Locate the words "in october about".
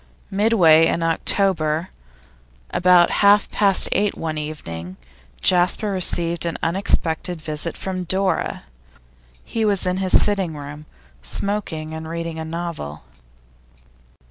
0.87-3.11